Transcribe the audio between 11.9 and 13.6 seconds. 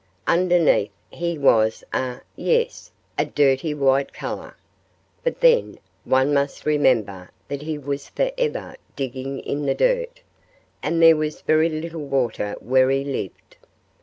water where he lived.